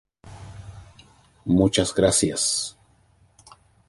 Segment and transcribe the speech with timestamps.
[1.45, 2.75] Muchas gracias.